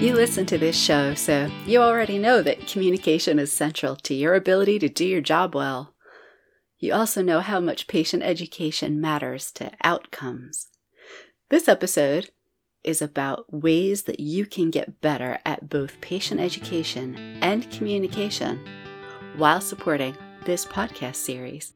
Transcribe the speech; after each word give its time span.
You 0.00 0.14
listen 0.14 0.46
to 0.46 0.56
this 0.56 0.76
show, 0.76 1.14
so 1.14 1.50
you 1.66 1.80
already 1.82 2.18
know 2.18 2.40
that 2.40 2.66
communication 2.66 3.38
is 3.38 3.52
central 3.52 3.96
to 3.96 4.14
your 4.14 4.34
ability 4.34 4.78
to 4.78 4.88
do 4.88 5.04
your 5.06 5.20
job 5.20 5.54
well. 5.54 5.94
You 6.78 6.94
also 6.94 7.22
know 7.22 7.40
how 7.40 7.60
much 7.60 7.86
patient 7.86 8.22
education 8.22 8.98
matters 8.98 9.52
to 9.52 9.70
outcomes. 9.84 10.68
This 11.50 11.68
episode 11.68 12.30
is 12.82 13.02
about 13.02 13.52
ways 13.52 14.04
that 14.04 14.20
you 14.20 14.46
can 14.46 14.70
get 14.70 15.02
better 15.02 15.38
at 15.44 15.68
both 15.68 16.00
patient 16.00 16.40
education 16.40 17.38
and 17.42 17.70
communication 17.70 18.66
while 19.36 19.60
supporting 19.60 20.16
this 20.46 20.64
podcast 20.64 21.16
series. 21.16 21.74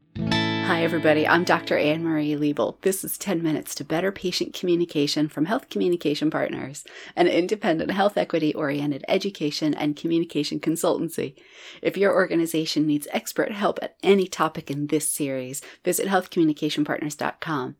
Hi, 0.65 0.83
everybody. 0.83 1.27
I'm 1.27 1.43
Dr. 1.43 1.77
Anne 1.77 2.03
Marie 2.03 2.33
Liebel. 2.33 2.81
This 2.81 3.03
is 3.03 3.19
10 3.19 3.43
Minutes 3.43 3.75
to 3.75 3.83
Better 3.83 4.11
Patient 4.11 4.55
Communication 4.55 5.29
from 5.29 5.45
Health 5.45 5.69
Communication 5.69 6.31
Partners, 6.31 6.83
an 7.15 7.27
independent 7.27 7.91
health 7.91 8.17
equity 8.17 8.51
oriented 8.51 9.05
education 9.07 9.75
and 9.75 9.95
communication 9.95 10.59
consultancy. 10.59 11.35
If 11.83 11.97
your 11.97 12.15
organization 12.15 12.87
needs 12.87 13.07
expert 13.11 13.51
help 13.51 13.77
at 13.83 13.95
any 14.01 14.25
topic 14.25 14.71
in 14.71 14.87
this 14.87 15.07
series, 15.07 15.61
visit 15.83 16.07
healthcommunicationpartners.com. 16.07 17.75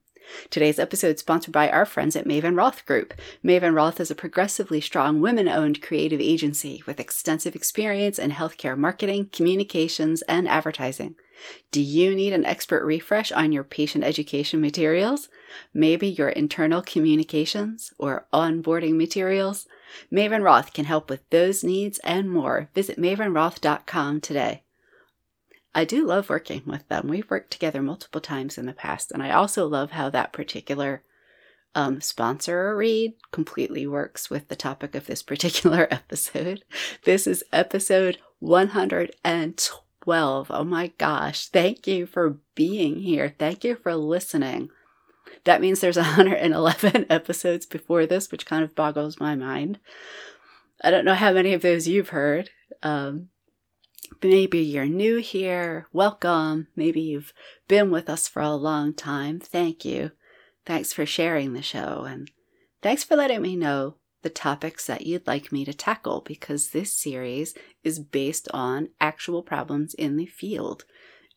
Today's 0.52 0.78
episode 0.78 1.16
is 1.16 1.22
sponsored 1.22 1.54
by 1.54 1.72
our 1.72 1.88
friends 1.88 2.16
at 2.16 2.28
Maven 2.28 2.56
Roth 2.56 2.86
Group. 2.86 3.16
Maven 3.44 3.76
Roth 3.76 4.00
is 4.00 4.12
a 4.12 4.16
progressively 4.16 4.80
strong 4.80 5.22
women 5.22 5.50
owned 5.50 5.81
creative 5.81 6.22
agency 6.22 6.84
with 6.86 7.00
extensive 7.00 7.56
experience 7.56 8.20
in 8.20 8.30
healthcare 8.30 8.78
marketing, 8.78 9.30
communications, 9.31 10.22
and 10.23 10.48
advertising. 10.48 11.16
Do 11.71 11.81
you 11.81 12.16
need 12.16 12.34
an 12.34 12.45
expert 12.45 12.85
refresh 12.85 13.31
on 13.31 13.52
your 13.52 13.63
patient 13.63 14.03
education 14.03 14.62
materials? 14.62 15.30
Maybe 15.73 16.08
your 16.08 16.30
internal 16.30 16.81
communications 16.81 17.94
or 17.98 18.27
onboarding 18.34 18.95
materials? 18.95 19.67
Maven 20.11 20.44
Roth 20.44 20.73
can 20.73 20.86
help 20.86 21.09
with 21.09 21.30
those 21.30 21.64
needs 21.64 22.00
and 22.00 22.30
more. 22.30 22.69
Visit 22.73 22.97
mavenroth.com 22.97 24.22
today. 24.22 24.64
I 25.73 25.83
do 25.83 26.05
love 26.05 26.30
working 26.30 26.64
with 26.66 26.88
them. 26.88 27.09
We've 27.09 27.30
worked 27.30 27.52
together 27.52 27.81
multiple 27.81 28.22
times 28.22 28.58
in 28.58 28.66
the 28.66 28.73
past, 28.73 29.11
and 29.11 29.22
I 29.22 29.31
also 29.31 29.67
love 29.67 29.92
how 29.92 30.09
that 30.09 30.31
particular 30.31 31.03
um, 31.75 31.99
sponsor 31.99 32.75
read 32.75 33.14
completely 33.31 33.86
works 33.86 34.30
with 34.30 34.47
the 34.47 34.55
topic 34.55 34.95
of 34.95 35.08
this 35.08 35.22
particular 35.22 35.88
episode. 35.92 36.64
This 37.03 37.27
is 37.27 37.44
episode 37.52 38.20
112. 40.06 40.52
Oh 40.52 40.64
my 40.64 40.88
gosh. 40.98 41.48
Thank 41.48 41.88
you 41.88 42.06
for 42.06 42.38
being 42.56 43.02
here. 43.02 43.36
Thank 43.38 43.64
you 43.64 43.75
for 43.75 43.95
listening. 43.95 44.70
That 45.44 45.61
means 45.61 45.80
there's 45.80 45.98
111 45.98 47.08
episodes 47.09 47.66
before 47.66 48.06
this, 48.06 48.31
which 48.31 48.45
kind 48.45 48.64
of 48.64 48.76
boggles 48.76 49.20
my 49.20 49.36
mind. 49.36 49.80
I 50.83 50.92
don't 50.92 51.06
know 51.06 51.16
how 51.16 51.31
many 51.31 51.53
of 51.53 51.61
those 51.61 51.88
you've 51.88 52.09
heard. 52.09 52.50
Um, 52.83 53.30
Maybe 54.22 54.59
you're 54.59 54.86
new 54.86 55.17
here. 55.17 55.88
Welcome. 55.92 56.67
Maybe 56.76 57.02
you've 57.02 57.33
been 57.67 57.92
with 57.92 58.09
us 58.09 58.28
for 58.28 58.42
a 58.42 58.53
long 58.53 58.94
time. 58.94 59.39
Thank 59.39 59.86
you. 59.86 60.11
Thanks 60.66 60.94
for 60.94 61.06
sharing 61.06 61.53
the 61.53 61.61
show. 61.61 62.06
And 62.08 62.30
thanks 62.81 63.03
for 63.03 63.16
letting 63.16 63.42
me 63.42 63.56
know 63.56 63.95
the 64.26 64.30
topics 64.31 64.88
that 64.88 65.06
you'd 65.06 65.28
like 65.28 65.52
me 65.52 65.64
to 65.66 65.73
tackle 65.73 66.22
because 66.22 66.72
this 66.72 66.92
series 66.92 67.54
is 67.84 68.00
based 68.00 68.48
on 68.52 68.90
actual 69.00 69.44
problems 69.44 69.94
in 69.94 70.17
the 70.17 70.26
field. 70.26 70.84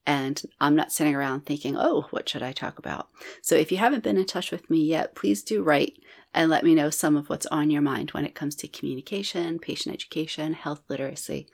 And 0.07 0.43
I'm 0.59 0.75
not 0.75 0.91
sitting 0.91 1.15
around 1.15 1.45
thinking, 1.45 1.77
oh, 1.77 2.07
what 2.09 2.27
should 2.27 2.43
I 2.43 2.53
talk 2.53 2.79
about? 2.79 3.11
So 3.43 3.57
if 3.57 3.71
you 3.71 3.77
haven't 3.77 4.03
been 4.03 4.17
in 4.17 4.25
touch 4.25 4.51
with 4.51 4.71
me 4.71 4.81
yet, 4.81 5.15
please 5.15 5.43
do 5.43 5.63
write 5.63 5.99
and 6.33 6.51
let 6.51 6.65
me 6.65 6.75
know 6.75 6.89
some 6.89 7.15
of 7.15 7.29
what's 7.29 7.45
on 7.47 7.71
your 7.71 7.83
mind 7.83 8.13
when 8.13 8.25
it 8.25 8.35
comes 8.35 8.55
to 8.57 8.69
communication, 8.69 9.59
patient 9.59 9.95
education, 9.95 10.55
health 10.55 10.83
literacy 10.89 11.47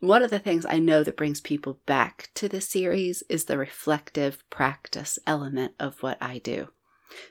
one 0.00 0.22
of 0.22 0.30
the 0.30 0.38
things 0.38 0.64
I 0.64 0.78
know 0.78 1.04
that 1.04 1.16
brings 1.16 1.42
people 1.42 1.78
back 1.84 2.30
to 2.34 2.48
the 2.48 2.62
series 2.62 3.22
is 3.28 3.44
the 3.44 3.58
reflective 3.58 4.42
practice 4.48 5.18
element 5.26 5.74
of 5.78 6.02
what 6.02 6.16
I 6.22 6.38
do. 6.38 6.68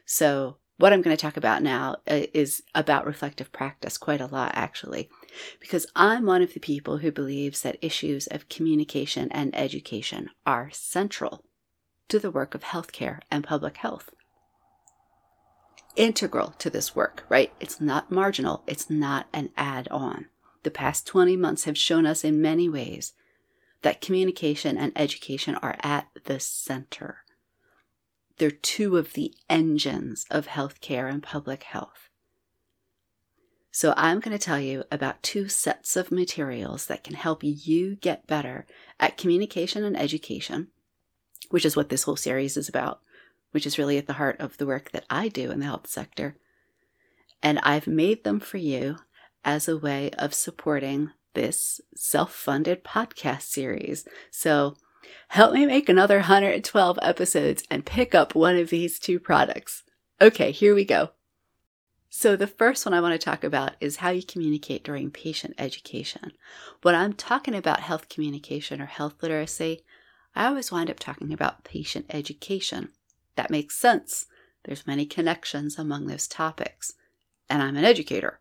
So, 0.05 0.57
what 0.79 0.91
I'm 0.91 1.01
going 1.01 1.15
to 1.15 1.21
talk 1.21 1.37
about 1.37 1.61
now 1.61 1.97
uh, 2.09 2.21
is 2.33 2.63
about 2.73 3.05
reflective 3.05 3.51
practice 3.51 3.97
quite 3.97 4.21
a 4.21 4.25
lot, 4.25 4.51
actually, 4.55 5.09
because 5.59 5.85
I'm 5.95 6.25
one 6.25 6.41
of 6.41 6.53
the 6.53 6.59
people 6.59 6.97
who 6.97 7.11
believes 7.11 7.61
that 7.61 7.77
issues 7.81 8.25
of 8.27 8.49
communication 8.49 9.31
and 9.31 9.55
education 9.55 10.31
are 10.45 10.71
central 10.71 11.43
to 12.07 12.17
the 12.17 12.31
work 12.31 12.55
of 12.55 12.63
healthcare 12.63 13.19
and 13.29 13.43
public 13.43 13.77
health. 13.77 14.09
Integral 15.95 16.55
to 16.57 16.69
this 16.69 16.95
work, 16.95 17.23
right? 17.29 17.51
It's 17.59 17.79
not 17.79 18.11
marginal, 18.11 18.63
it's 18.65 18.89
not 18.89 19.27
an 19.33 19.51
add 19.55 19.87
on 19.89 20.25
the 20.63 20.71
past 20.71 21.07
20 21.07 21.35
months 21.37 21.63
have 21.63 21.77
shown 21.77 22.05
us 22.05 22.23
in 22.23 22.41
many 22.41 22.67
ways 22.67 23.13
that 23.81 24.01
communication 24.01 24.77
and 24.77 24.91
education 24.95 25.55
are 25.55 25.77
at 25.81 26.07
the 26.25 26.39
center. 26.39 27.19
They're 28.39 28.51
two 28.51 28.97
of 28.97 29.13
the 29.13 29.33
engines 29.49 30.25
of 30.31 30.47
healthcare 30.47 31.11
and 31.11 31.21
public 31.21 31.63
health. 31.63 32.09
So, 33.69 33.93
I'm 33.95 34.19
going 34.19 34.35
to 34.35 34.43
tell 34.43 34.59
you 34.59 34.85
about 34.91 35.21
two 35.21 35.47
sets 35.47 35.95
of 35.95 36.11
materials 36.11 36.87
that 36.87 37.03
can 37.03 37.15
help 37.15 37.43
you 37.43 37.97
get 37.97 38.25
better 38.25 38.65
at 38.99 39.17
communication 39.17 39.83
and 39.83 39.95
education, 39.95 40.69
which 41.49 41.65
is 41.65 41.75
what 41.75 41.89
this 41.89 42.03
whole 42.03 42.15
series 42.15 42.57
is 42.57 42.67
about, 42.67 43.01
which 43.51 43.67
is 43.67 43.77
really 43.77 43.97
at 43.97 44.07
the 44.07 44.13
heart 44.13 44.39
of 44.39 44.57
the 44.57 44.65
work 44.65 44.91
that 44.91 45.05
I 45.09 45.27
do 45.27 45.51
in 45.51 45.59
the 45.59 45.65
health 45.65 45.87
sector. 45.87 46.35
And 47.43 47.59
I've 47.59 47.87
made 47.87 48.23
them 48.23 48.39
for 48.39 48.57
you 48.57 48.97
as 49.43 49.67
a 49.67 49.77
way 49.77 50.11
of 50.17 50.33
supporting 50.33 51.11
this 51.33 51.79
self 51.93 52.33
funded 52.33 52.83
podcast 52.83 53.43
series. 53.43 54.07
So 54.31 54.77
help 55.29 55.53
me 55.53 55.65
make 55.65 55.89
another 55.89 56.17
112 56.17 56.99
episodes 57.01 57.63
and 57.69 57.85
pick 57.85 58.13
up 58.13 58.35
one 58.35 58.57
of 58.57 58.69
these 58.69 58.99
two 58.99 59.19
products. 59.19 59.83
Okay, 60.21 60.51
here 60.51 60.75
we 60.75 60.85
go. 60.85 61.11
So, 62.11 62.35
the 62.35 62.47
first 62.47 62.85
one 62.85 62.93
I 62.93 63.01
want 63.01 63.13
to 63.13 63.23
talk 63.23 63.43
about 63.43 63.73
is 63.79 63.97
how 63.97 64.09
you 64.09 64.23
communicate 64.23 64.83
during 64.83 65.11
patient 65.11 65.53
education. 65.59 66.31
When 66.81 66.95
I'm 66.95 67.13
talking 67.13 67.53
about 67.53 67.81
health 67.81 68.09
communication 68.09 68.81
or 68.81 68.87
health 68.87 69.21
literacy, 69.21 69.83
I 70.35 70.47
always 70.47 70.71
wind 70.71 70.89
up 70.89 70.99
talking 70.99 71.31
about 71.31 71.63
patient 71.63 72.07
education. 72.09 72.89
That 73.35 73.51
makes 73.51 73.79
sense. 73.79 74.25
There's 74.63 74.87
many 74.87 75.05
connections 75.05 75.77
among 75.77 76.07
those 76.07 76.27
topics. 76.27 76.93
And 77.49 77.61
I'm 77.61 77.77
an 77.77 77.85
educator. 77.85 78.39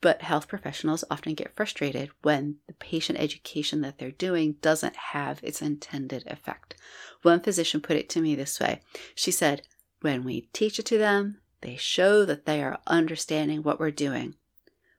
But 0.00 0.22
health 0.22 0.48
professionals 0.48 1.04
often 1.10 1.34
get 1.34 1.54
frustrated 1.54 2.10
when 2.22 2.56
the 2.66 2.72
patient 2.74 3.18
education 3.18 3.82
that 3.82 3.98
they're 3.98 4.10
doing 4.10 4.56
doesn't 4.62 4.96
have 4.96 5.40
its 5.42 5.60
intended 5.60 6.26
effect. 6.26 6.74
One 7.22 7.40
physician 7.40 7.82
put 7.82 7.96
it 7.96 8.08
to 8.10 8.20
me 8.20 8.34
this 8.34 8.58
way 8.58 8.80
She 9.14 9.30
said, 9.30 9.62
When 10.00 10.24
we 10.24 10.48
teach 10.52 10.78
it 10.78 10.86
to 10.86 10.98
them, 10.98 11.40
they 11.60 11.76
show 11.76 12.24
that 12.24 12.46
they 12.46 12.62
are 12.62 12.80
understanding 12.86 13.62
what 13.62 13.78
we're 13.78 13.90
doing, 13.90 14.36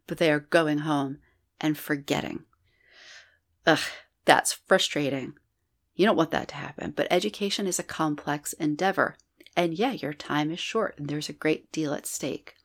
but 0.06 0.20
they 0.20 0.32
are 0.32 0.40
going 0.40 0.80
home 0.80 1.18
and 1.60 1.78
forgetting. 1.78 2.46
Ugh, 3.66 3.80
that's 4.26 4.54
frustrating. 4.54 5.34
You 5.96 6.06
don't 6.06 6.18
want 6.18 6.32
that 6.32 6.48
to 6.50 6.56
happen, 6.56 6.94
but 6.96 7.08
education 7.10 7.68
is 7.68 7.80
a 7.80 7.84
complex 7.84 8.54
endeavor. 8.54 9.18
And 9.56 9.74
yeah, 9.74 9.92
your 9.92 10.14
time 10.14 10.52
is 10.52 10.60
short 10.60 10.96
and 10.98 11.08
there's 11.08 11.30
a 11.30 11.34
great 11.34 11.72
deal 11.72 11.94
at 11.94 12.06
stake. 12.06 12.56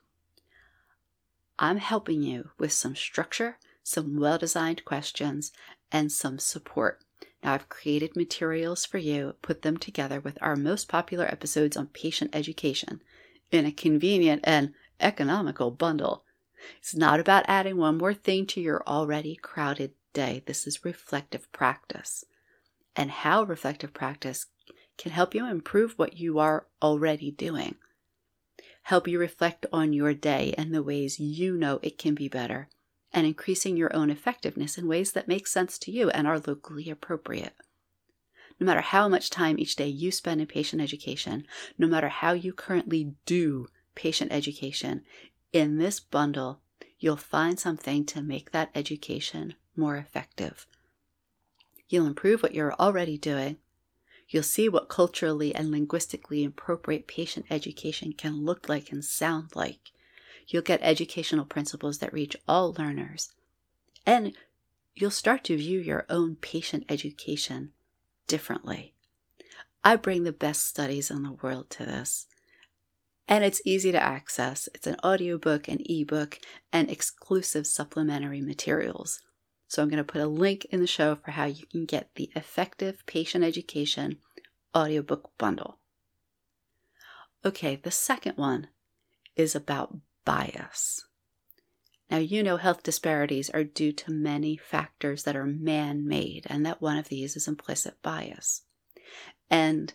I'm 1.58 1.78
helping 1.78 2.22
you 2.22 2.50
with 2.58 2.72
some 2.72 2.94
structure, 2.94 3.58
some 3.82 4.18
well 4.18 4.38
designed 4.38 4.84
questions, 4.84 5.52
and 5.90 6.12
some 6.12 6.38
support. 6.38 7.02
Now, 7.42 7.54
I've 7.54 7.68
created 7.68 8.16
materials 8.16 8.84
for 8.84 8.98
you, 8.98 9.36
put 9.40 9.62
them 9.62 9.76
together 9.76 10.20
with 10.20 10.38
our 10.42 10.56
most 10.56 10.88
popular 10.88 11.24
episodes 11.26 11.76
on 11.76 11.86
patient 11.86 12.30
education 12.34 13.02
in 13.50 13.64
a 13.64 13.72
convenient 13.72 14.42
and 14.44 14.74
economical 15.00 15.70
bundle. 15.70 16.24
It's 16.78 16.94
not 16.94 17.20
about 17.20 17.44
adding 17.48 17.76
one 17.76 17.98
more 17.98 18.14
thing 18.14 18.46
to 18.48 18.60
your 18.60 18.82
already 18.86 19.36
crowded 19.36 19.92
day. 20.12 20.42
This 20.46 20.66
is 20.66 20.84
reflective 20.84 21.50
practice. 21.52 22.24
And 22.96 23.10
how 23.10 23.44
reflective 23.44 23.94
practice 23.94 24.46
can 24.98 25.12
help 25.12 25.34
you 25.34 25.46
improve 25.46 25.92
what 25.98 26.16
you 26.16 26.38
are 26.38 26.66
already 26.82 27.30
doing 27.30 27.76
help 28.86 29.08
you 29.08 29.18
reflect 29.18 29.66
on 29.72 29.92
your 29.92 30.14
day 30.14 30.54
and 30.56 30.72
the 30.72 30.80
ways 30.80 31.18
you 31.18 31.56
know 31.56 31.80
it 31.82 31.98
can 31.98 32.14
be 32.14 32.28
better, 32.28 32.68
and 33.12 33.26
increasing 33.26 33.76
your 33.76 33.92
own 33.96 34.10
effectiveness 34.10 34.78
in 34.78 34.86
ways 34.86 35.10
that 35.10 35.26
make 35.26 35.44
sense 35.44 35.76
to 35.76 35.90
you 35.90 36.08
and 36.10 36.24
are 36.24 36.38
locally 36.46 36.88
appropriate. 36.88 37.52
No 38.60 38.64
matter 38.64 38.82
how 38.82 39.08
much 39.08 39.28
time 39.28 39.58
each 39.58 39.74
day 39.74 39.88
you 39.88 40.12
spend 40.12 40.40
in 40.40 40.46
patient 40.46 40.80
education, 40.80 41.48
no 41.76 41.88
matter 41.88 42.08
how 42.08 42.32
you 42.32 42.52
currently 42.52 43.12
do 43.24 43.66
patient 43.96 44.30
education, 44.30 45.02
in 45.52 45.78
this 45.78 45.98
bundle, 45.98 46.60
you'll 47.00 47.16
find 47.16 47.58
something 47.58 48.04
to 48.04 48.22
make 48.22 48.52
that 48.52 48.70
education 48.72 49.54
more 49.74 49.96
effective. 49.96 50.64
You'll 51.88 52.06
improve 52.06 52.40
what 52.40 52.54
you're 52.54 52.74
already 52.74 53.18
doing. 53.18 53.56
You'll 54.28 54.42
see 54.42 54.68
what 54.68 54.88
culturally 54.88 55.54
and 55.54 55.70
linguistically 55.70 56.44
appropriate 56.44 57.06
patient 57.06 57.46
education 57.50 58.12
can 58.12 58.44
look 58.44 58.68
like 58.68 58.90
and 58.90 59.04
sound 59.04 59.54
like. 59.54 59.92
You'll 60.48 60.62
get 60.62 60.80
educational 60.82 61.44
principles 61.44 61.98
that 61.98 62.12
reach 62.12 62.36
all 62.48 62.74
learners. 62.78 63.32
And 64.04 64.36
you'll 64.94 65.10
start 65.10 65.44
to 65.44 65.56
view 65.56 65.80
your 65.80 66.06
own 66.08 66.36
patient 66.36 66.84
education 66.88 67.72
differently. 68.26 68.94
I 69.84 69.96
bring 69.96 70.24
the 70.24 70.32
best 70.32 70.66
studies 70.66 71.10
in 71.10 71.22
the 71.22 71.32
world 71.32 71.70
to 71.70 71.84
this. 71.84 72.26
And 73.28 73.44
it's 73.44 73.60
easy 73.64 73.92
to 73.92 74.02
access. 74.02 74.68
It's 74.74 74.86
an 74.86 74.96
audiobook, 75.04 75.68
an 75.68 75.78
ebook, 75.88 76.38
and 76.72 76.90
exclusive 76.90 77.66
supplementary 77.66 78.40
materials. 78.40 79.20
So 79.68 79.82
I'm 79.82 79.88
going 79.88 79.98
to 79.98 80.04
put 80.04 80.20
a 80.20 80.26
link 80.26 80.64
in 80.66 80.80
the 80.80 80.86
show 80.86 81.16
for 81.16 81.32
how 81.32 81.44
you 81.44 81.66
can 81.66 81.84
get 81.84 82.10
the 82.14 82.30
Effective 82.34 83.04
Patient 83.06 83.44
Education 83.44 84.18
audiobook 84.74 85.30
bundle. 85.38 85.78
Okay, 87.44 87.76
the 87.76 87.90
second 87.90 88.36
one 88.36 88.68
is 89.34 89.54
about 89.54 89.96
bias. 90.24 91.04
Now, 92.10 92.18
you 92.18 92.42
know 92.42 92.56
health 92.56 92.82
disparities 92.82 93.50
are 93.50 93.64
due 93.64 93.92
to 93.92 94.12
many 94.12 94.56
factors 94.56 95.24
that 95.24 95.36
are 95.36 95.46
man 95.46 96.06
made, 96.06 96.46
and 96.48 96.64
that 96.64 96.80
one 96.80 96.96
of 96.96 97.08
these 97.08 97.36
is 97.36 97.48
implicit 97.48 98.00
bias. 98.02 98.62
And 99.50 99.92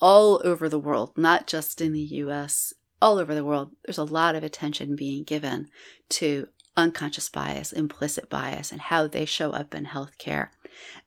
all 0.00 0.40
over 0.44 0.68
the 0.68 0.78
world, 0.78 1.12
not 1.16 1.46
just 1.46 1.80
in 1.80 1.92
the 1.92 2.00
US, 2.00 2.72
all 3.00 3.18
over 3.18 3.34
the 3.34 3.44
world, 3.44 3.72
there's 3.84 3.98
a 3.98 4.04
lot 4.04 4.34
of 4.36 4.44
attention 4.44 4.94
being 4.94 5.24
given 5.24 5.68
to 6.10 6.48
unconscious 6.76 7.28
bias, 7.28 7.72
implicit 7.72 8.28
bias, 8.30 8.72
and 8.72 8.80
how 8.80 9.06
they 9.06 9.24
show 9.24 9.50
up 9.50 9.74
in 9.74 9.86
healthcare. 9.86 10.48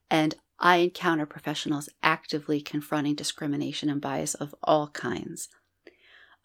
And 0.09 0.35
I 0.59 0.77
encounter 0.77 1.25
professionals 1.25 1.89
actively 2.01 2.61
confronting 2.61 3.15
discrimination 3.15 3.89
and 3.89 3.99
bias 3.99 4.35
of 4.35 4.55
all 4.63 4.87
kinds. 4.89 5.49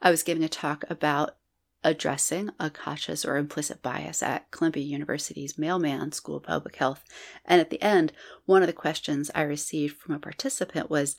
I 0.02 0.10
was 0.10 0.22
giving 0.22 0.42
a 0.42 0.48
talk 0.48 0.84
about 0.90 1.36
addressing 1.84 2.50
unconscious 2.58 3.24
or 3.24 3.36
implicit 3.36 3.82
bias 3.82 4.22
at 4.22 4.50
Columbia 4.50 4.82
University's 4.82 5.56
Mailman 5.56 6.12
School 6.12 6.36
of 6.36 6.42
Public 6.42 6.76
Health. 6.76 7.04
And 7.44 7.60
at 7.60 7.70
the 7.70 7.80
end, 7.80 8.12
one 8.44 8.62
of 8.62 8.66
the 8.66 8.72
questions 8.72 9.30
I 9.34 9.42
received 9.42 9.96
from 9.96 10.14
a 10.14 10.18
participant 10.18 10.90
was 10.90 11.16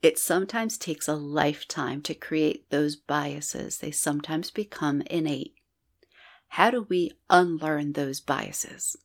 It 0.00 0.18
sometimes 0.18 0.78
takes 0.78 1.08
a 1.08 1.14
lifetime 1.14 2.00
to 2.02 2.14
create 2.14 2.70
those 2.70 2.96
biases, 2.96 3.78
they 3.78 3.90
sometimes 3.90 4.50
become 4.50 5.02
innate. 5.10 5.55
How 6.48 6.70
do 6.70 6.86
we 6.88 7.12
unlearn 7.28 7.92
those 7.92 8.20
biases? 8.20 8.96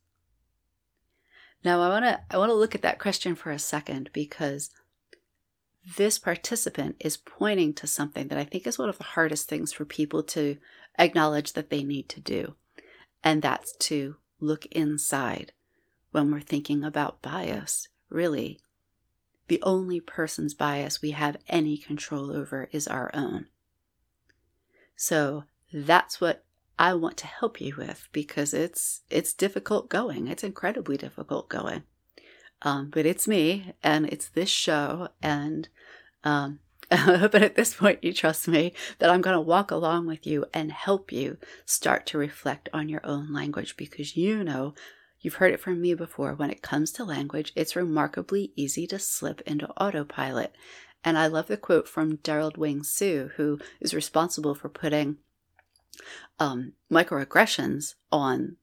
Now 1.63 1.81
I 1.81 1.89
want 1.89 2.05
to 2.05 2.21
I 2.29 2.37
want 2.37 2.49
to 2.49 2.55
look 2.55 2.75
at 2.75 2.81
that 2.81 2.99
question 2.99 3.35
for 3.35 3.51
a 3.51 3.59
second 3.59 4.09
because 4.13 4.71
this 5.97 6.19
participant 6.19 6.95
is 6.99 7.17
pointing 7.17 7.73
to 7.73 7.87
something 7.87 8.27
that 8.27 8.37
I 8.37 8.43
think 8.43 8.67
is 8.67 8.77
one 8.77 8.89
of 8.89 8.97
the 8.97 9.03
hardest 9.03 9.49
things 9.49 9.73
for 9.73 9.85
people 9.85 10.23
to 10.23 10.57
acknowledge 10.97 11.53
that 11.53 11.69
they 11.69 11.83
need 11.83 12.07
to 12.09 12.19
do. 12.19 12.55
And 13.23 13.41
that's 13.41 13.75
to 13.77 14.17
look 14.39 14.65
inside 14.67 15.53
when 16.11 16.31
we're 16.31 16.41
thinking 16.41 16.83
about 16.83 17.21
bias. 17.21 17.87
Really, 18.09 18.59
the 19.47 19.61
only 19.63 19.99
person's 19.99 20.53
bias 20.53 21.01
we 21.01 21.11
have 21.11 21.37
any 21.47 21.77
control 21.77 22.31
over 22.31 22.69
is 22.71 22.87
our 22.87 23.09
own. 23.13 23.47
So 24.95 25.45
that's 25.73 26.21
what 26.21 26.45
I 26.79 26.93
want 26.93 27.17
to 27.17 27.27
help 27.27 27.61
you 27.61 27.75
with 27.77 28.07
because 28.11 28.53
it's 28.53 29.01
it's 29.09 29.33
difficult 29.33 29.89
going. 29.89 30.27
It's 30.27 30.43
incredibly 30.43 30.97
difficult 30.97 31.49
going. 31.49 31.83
Um, 32.63 32.89
but 32.89 33.05
it's 33.05 33.27
me 33.27 33.73
and 33.83 34.05
it's 34.07 34.29
this 34.29 34.49
show. 34.49 35.09
And 35.21 35.69
um, 36.23 36.59
but 36.89 37.35
at 37.35 37.55
this 37.55 37.73
point, 37.73 38.03
you 38.03 38.13
trust 38.13 38.47
me 38.47 38.73
that 38.99 39.09
I'm 39.09 39.21
going 39.21 39.35
to 39.35 39.41
walk 39.41 39.71
along 39.71 40.07
with 40.07 40.27
you 40.27 40.45
and 40.53 40.71
help 40.71 41.11
you 41.11 41.37
start 41.65 42.05
to 42.07 42.17
reflect 42.17 42.67
on 42.73 42.89
your 42.89 43.01
own 43.05 43.31
language 43.31 43.77
because 43.77 44.17
you 44.17 44.43
know 44.43 44.73
you've 45.21 45.35
heard 45.35 45.53
it 45.53 45.59
from 45.59 45.79
me 45.81 45.93
before. 45.93 46.33
When 46.33 46.51
it 46.51 46.61
comes 46.61 46.91
to 46.93 47.05
language, 47.05 47.53
it's 47.55 47.75
remarkably 47.75 48.51
easy 48.55 48.87
to 48.87 48.99
slip 48.99 49.41
into 49.41 49.69
autopilot. 49.71 50.53
And 51.03 51.17
I 51.17 51.27
love 51.27 51.47
the 51.47 51.57
quote 51.57 51.87
from 51.87 52.17
Derald 52.17 52.57
Wing 52.57 52.83
Sue, 52.83 53.31
who 53.37 53.59
is 53.79 53.93
responsible 53.93 54.53
for 54.53 54.69
putting 54.69 55.17
um, 56.39 56.73
microaggressions 56.91 57.95
on 58.11 58.57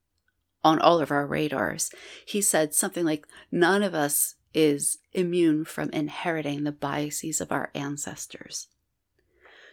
on 0.64 0.78
all 0.80 1.00
of 1.00 1.10
our 1.10 1.26
radars. 1.26 1.90
He 2.26 2.40
said 2.40 2.74
something 2.74 3.04
like, 3.04 3.26
None 3.50 3.82
of 3.82 3.94
us 3.94 4.34
is 4.52 4.98
immune 5.12 5.64
from 5.64 5.90
inheriting 5.90 6.64
the 6.64 6.72
biases 6.72 7.40
of 7.40 7.52
our 7.52 7.70
ancestors. 7.74 8.68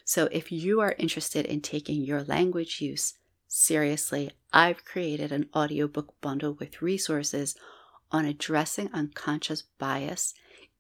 So, 0.04 0.30
if 0.32 0.52
you 0.52 0.82
are 0.82 0.96
interested 1.00 1.46
in 1.46 1.62
taking 1.62 2.04
your 2.04 2.24
language 2.24 2.82
use 2.82 3.16
seriously, 3.48 4.32
I've 4.54 4.86
created 4.86 5.32
an 5.32 5.50
audiobook 5.56 6.14
bundle 6.22 6.54
with 6.54 6.82
resources 6.82 7.56
on 8.12 8.26
addressing 8.26 8.92
unconscious 8.94 9.64
bias 9.80 10.34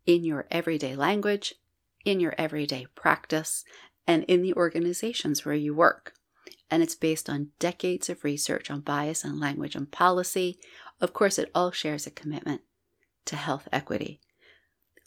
in 0.05 0.23
your 0.23 0.45
everyday 0.51 0.95
language, 0.95 1.55
in 2.03 2.19
your 2.19 2.35
everyday 2.37 2.85
practice, 2.93 3.65
and 4.05 4.23
in 4.25 4.43
the 4.43 4.53
organizations 4.53 5.43
where 5.43 5.55
you 5.55 5.73
work 5.73 6.13
and 6.69 6.81
it's 6.81 6.95
based 6.95 7.29
on 7.29 7.49
decades 7.59 8.09
of 8.09 8.23
research 8.23 8.69
on 8.71 8.81
bias 8.81 9.23
and 9.23 9.39
language 9.39 9.75
and 9.75 9.91
policy. 9.91 10.57
Of 10.99 11.13
course, 11.13 11.37
it 11.37 11.51
all 11.53 11.71
shares 11.71 12.07
a 12.07 12.11
commitment 12.11 12.61
to 13.25 13.35
health 13.35 13.67
equity. 13.71 14.19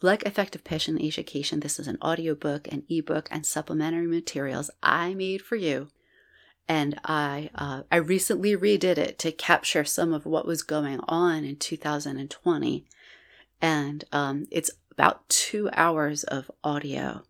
Like 0.01 0.23
Effective 0.23 0.63
Patient 0.63 1.03
Education, 1.03 1.61
this 1.61 1.81
is 1.81 1.89
an 1.89 1.99
audiobook, 2.03 2.69
an 2.69 2.85
ebook, 2.89 3.29
and 3.33 3.45
supplementary 3.45 4.07
materials 4.07 4.71
I 4.83 5.15
made 5.15 5.43
for 5.43 5.57
you. 5.57 5.89
And 6.69 7.01
I, 7.05 7.51
uh, 7.55 7.83
I 7.91 7.97
recently 7.97 8.55
redid 8.55 8.99
it 8.99 9.19
to 9.21 9.33
capture 9.33 9.85
some 9.85 10.13
of 10.13 10.27
what 10.27 10.47
was 10.47 10.63
going 10.63 11.01
on 11.09 11.45
in 11.45 11.57
2020. 11.57 12.85
And 13.61 14.05
um, 14.13 14.47
it's 14.51 14.71
about 14.93 15.29
two 15.29 15.71
hours 15.73 16.23
of 16.25 16.51
audio 16.63 17.23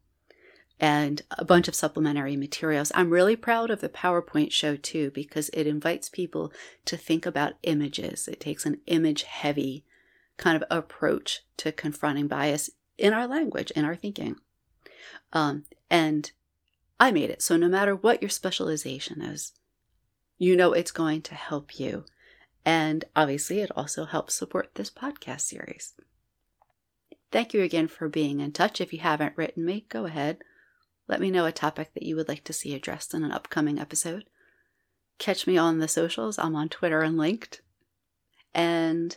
and 0.80 1.22
a 1.30 1.44
bunch 1.44 1.68
of 1.68 1.74
supplementary 1.74 2.36
materials. 2.36 2.92
I'm 2.94 3.10
really 3.10 3.36
proud 3.36 3.70
of 3.70 3.80
the 3.80 3.88
PowerPoint 3.88 4.52
show 4.52 4.76
too 4.76 5.10
because 5.10 5.48
it 5.50 5.66
invites 5.66 6.08
people 6.08 6.52
to 6.84 6.96
think 6.96 7.26
about 7.26 7.54
images. 7.62 8.28
It 8.28 8.40
takes 8.40 8.64
an 8.64 8.80
image 8.86 9.24
heavy 9.24 9.84
kind 10.36 10.56
of 10.56 10.64
approach 10.70 11.40
to 11.56 11.72
confronting 11.72 12.28
bias 12.28 12.70
in 12.96 13.12
our 13.12 13.26
language, 13.26 13.70
in 13.72 13.84
our 13.84 13.96
thinking. 13.96 14.36
Um, 15.32 15.64
and 15.90 16.30
I 17.00 17.10
made 17.10 17.30
it. 17.30 17.42
So 17.42 17.56
no 17.56 17.68
matter 17.68 17.96
what 17.96 18.22
your 18.22 18.28
specialization 18.28 19.20
is, 19.20 19.52
you 20.38 20.54
know 20.54 20.72
it's 20.72 20.92
going 20.92 21.22
to 21.22 21.34
help 21.34 21.80
you. 21.80 22.04
And 22.64 23.04
obviously, 23.16 23.60
it 23.60 23.70
also 23.74 24.04
helps 24.04 24.34
support 24.34 24.74
this 24.74 24.90
podcast 24.90 25.40
series. 25.40 25.94
Thank 27.32 27.52
you 27.52 27.62
again 27.62 27.88
for 27.88 28.08
being 28.08 28.40
in 28.40 28.52
touch. 28.52 28.80
If 28.80 28.92
you 28.92 29.00
haven't 29.00 29.36
written 29.36 29.64
me, 29.64 29.86
go 29.88 30.06
ahead 30.06 30.38
let 31.08 31.20
me 31.20 31.30
know 31.30 31.46
a 31.46 31.52
topic 31.52 31.94
that 31.94 32.02
you 32.02 32.14
would 32.16 32.28
like 32.28 32.44
to 32.44 32.52
see 32.52 32.74
addressed 32.74 33.14
in 33.14 33.24
an 33.24 33.32
upcoming 33.32 33.78
episode. 33.78 34.24
Catch 35.18 35.46
me 35.46 35.56
on 35.56 35.78
the 35.78 35.88
socials. 35.88 36.38
I'm 36.38 36.54
on 36.54 36.68
Twitter 36.68 37.00
and 37.00 37.16
linked. 37.16 37.62
And 38.54 39.16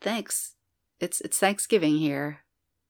thanks. 0.00 0.54
It's 1.00 1.20
it's 1.20 1.38
Thanksgiving 1.38 1.98
here, 1.98 2.40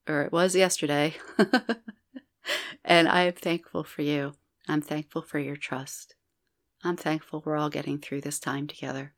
or 0.09 0.23
it 0.23 0.33
was 0.33 0.57
yesterday. 0.57 1.15
and 2.85 3.09
I 3.09 3.23
am 3.23 3.35
thankful 3.35 3.85
for 3.85 4.03
you. 4.03 4.33
I'm 4.67 4.81
thankful 4.81 5.23
for 5.23 5.39
your 5.39 5.57
trust. 5.57 6.15
I'm 6.83 6.97
thankful 6.97 7.43
we're 7.45 7.57
all 7.57 7.71
getting 7.71 7.99
through 7.99 8.23
this 8.23 8.39
time 8.39 8.67
together. 8.67 9.13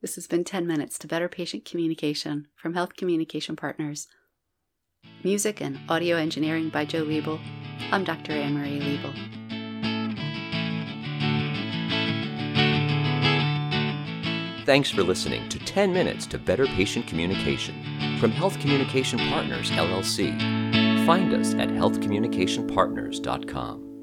This 0.00 0.14
has 0.16 0.26
been 0.26 0.44
10 0.44 0.66
minutes 0.66 0.98
to 0.98 1.06
better 1.06 1.28
patient 1.28 1.64
communication 1.64 2.48
from 2.54 2.74
Health 2.74 2.94
Communication 2.94 3.56
Partners. 3.56 4.06
Music 5.22 5.60
and 5.60 5.78
audio 5.88 6.16
engineering 6.16 6.68
by 6.68 6.84
Joe 6.84 7.04
Liebel. 7.04 7.40
I'm 7.90 8.04
Dr. 8.04 8.32
Anne 8.32 8.54
Marie 8.54 8.80
Liebel. 8.80 9.14
Thanks 14.64 14.90
for 14.90 15.02
listening 15.02 15.48
to 15.50 15.58
10 15.58 15.92
Minutes 15.92 16.26
to 16.28 16.38
Better 16.38 16.64
Patient 16.66 17.06
Communication 17.06 17.74
from 18.18 18.30
Health 18.30 18.58
Communication 18.60 19.18
Partners, 19.30 19.70
LLC. 19.70 20.34
Find 21.06 21.34
us 21.34 21.52
at 21.54 21.68
healthcommunicationpartners.com. 21.68 23.93